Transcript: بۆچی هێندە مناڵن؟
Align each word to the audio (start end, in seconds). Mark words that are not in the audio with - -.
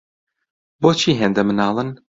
بۆچی 0.81 1.11
هێندە 1.19 1.41
مناڵن؟ 1.47 1.89